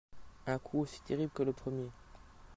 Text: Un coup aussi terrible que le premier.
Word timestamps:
Un 0.47 0.57
coup 0.57 0.79
aussi 0.81 0.99
terrible 1.03 1.31
que 1.31 1.43
le 1.43 1.53
premier. 1.53 1.85